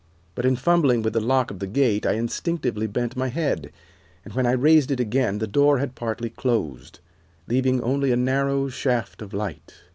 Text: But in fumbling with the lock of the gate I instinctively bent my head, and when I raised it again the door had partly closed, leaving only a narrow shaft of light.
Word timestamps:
But 0.33 0.47
in 0.47 0.55
fumbling 0.55 1.03
with 1.03 1.13
the 1.13 1.19
lock 1.19 1.51
of 1.51 1.59
the 1.59 1.67
gate 1.67 2.07
I 2.07 2.13
instinctively 2.13 2.87
bent 2.87 3.15
my 3.15 3.27
head, 3.27 3.71
and 4.25 4.33
when 4.33 4.47
I 4.47 4.53
raised 4.53 4.89
it 4.89 4.99
again 4.99 5.37
the 5.37 5.45
door 5.45 5.77
had 5.77 5.93
partly 5.93 6.31
closed, 6.31 6.99
leaving 7.47 7.83
only 7.83 8.11
a 8.11 8.17
narrow 8.17 8.67
shaft 8.67 9.21
of 9.21 9.31
light. 9.31 9.73